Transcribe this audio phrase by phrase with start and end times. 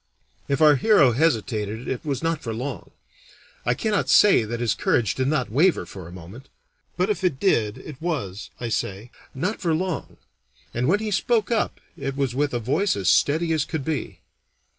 [0.47, 2.89] If our hero hesitated it was not for long.
[3.67, 6.49] I cannot say that his courage did not waver for a moment;
[6.97, 10.17] but if it did, it was, I say, not for long,
[10.73, 14.21] and when he spoke up it was with a voice as steady as could be.